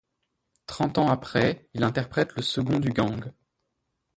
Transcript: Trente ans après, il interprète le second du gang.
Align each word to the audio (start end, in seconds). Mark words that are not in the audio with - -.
Trente 0.65 0.97
ans 0.97 1.09
après, 1.11 1.69
il 1.75 1.83
interprète 1.83 2.33
le 2.33 2.41
second 2.41 2.79
du 2.79 2.89
gang. 2.91 3.31